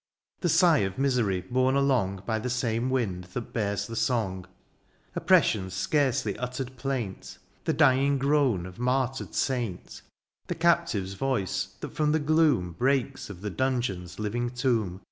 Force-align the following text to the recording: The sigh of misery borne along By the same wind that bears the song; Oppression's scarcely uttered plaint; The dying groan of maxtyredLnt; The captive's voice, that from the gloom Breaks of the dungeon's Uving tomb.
The 0.39 0.49
sigh 0.49 0.79
of 0.79 0.97
misery 0.97 1.41
borne 1.41 1.75
along 1.75 2.23
By 2.25 2.39
the 2.39 2.49
same 2.49 2.89
wind 2.89 3.25
that 3.33 3.53
bears 3.53 3.85
the 3.85 3.95
song; 3.95 4.47
Oppression's 5.15 5.75
scarcely 5.75 6.35
uttered 6.39 6.75
plaint; 6.75 7.37
The 7.65 7.73
dying 7.73 8.17
groan 8.17 8.65
of 8.65 8.77
maxtyredLnt; 8.79 10.01
The 10.47 10.55
captive's 10.55 11.13
voice, 11.13 11.75
that 11.81 11.93
from 11.93 12.13
the 12.13 12.19
gloom 12.19 12.71
Breaks 12.71 13.29
of 13.29 13.41
the 13.41 13.51
dungeon's 13.51 14.15
Uving 14.15 14.55
tomb. 14.55 14.99